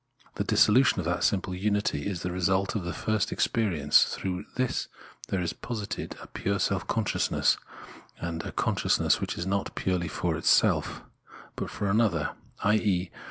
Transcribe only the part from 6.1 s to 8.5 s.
a pure self consciousness, and